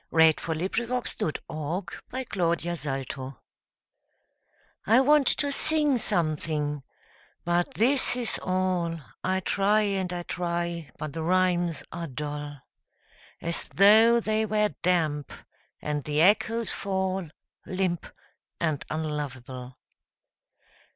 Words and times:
A 0.11 0.31
SCRAWL 0.31 1.75
I 4.87 4.99
want 4.99 5.27
to 5.27 5.51
sing 5.51 5.97
something 5.99 6.83
but 7.45 7.73
this 7.75 8.15
is 8.15 8.39
all 8.41 8.99
I 9.23 9.41
try 9.41 9.81
and 9.81 10.11
I 10.11 10.23
try, 10.23 10.89
but 10.97 11.13
the 11.13 11.21
rhymes 11.21 11.83
are 11.91 12.07
dull 12.07 12.61
As 13.41 13.67
though 13.67 14.19
they 14.19 14.43
were 14.43 14.69
damp, 14.81 15.31
and 15.79 16.03
the 16.03 16.19
echoes 16.21 16.71
fall 16.71 17.29
Limp 17.67 18.07
and 18.59 18.83
unlovable. 18.89 19.77